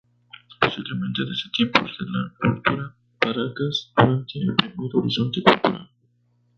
Posiblemente 0.59 1.25
desde 1.25 1.51
tiempos 1.51 1.83
de 1.99 2.05
la 2.09 2.33
cultura 2.39 2.95
Paracas 3.19 3.93
durante 3.95 4.39
el 4.39 4.55
primer 4.55 4.89
horizonte 4.95 5.43
cultural. 5.43 5.91